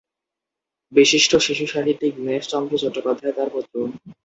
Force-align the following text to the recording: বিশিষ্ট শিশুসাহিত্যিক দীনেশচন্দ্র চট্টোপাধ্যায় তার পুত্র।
বিশিষ্ট 0.93 1.31
শিশুসাহিত্যিক 1.37 2.11
দীনেশচন্দ্র 2.17 2.73
চট্টোপাধ্যায় 2.83 3.35
তার 3.37 3.49
পুত্র। 3.53 3.75